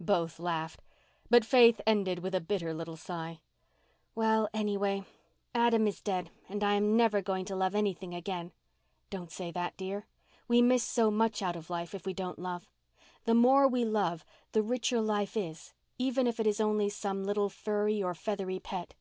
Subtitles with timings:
[0.00, 0.82] Both laughed;
[1.30, 3.40] but Faith ended with a bitter little sigh.
[4.14, 5.04] "Well, anyway,
[5.54, 8.52] Adam is dead and I am never going to love anything again."
[9.08, 10.04] "Don't say that, dear.
[10.46, 12.68] We miss so much out of life if we don't love.
[13.24, 14.22] The more we love
[14.52, 18.94] the richer life is—even if it is only some little furry or feathery pet.